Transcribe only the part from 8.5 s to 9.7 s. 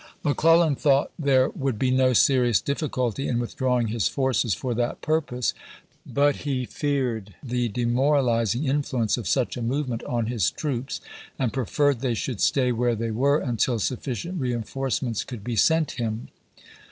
influ ence of such a